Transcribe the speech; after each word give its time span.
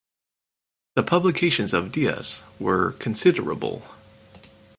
The 0.95 1.03
publications 1.03 1.75
of 1.75 1.91
Dias 1.91 2.41
were 2.59 2.93
considerable. 2.93 3.83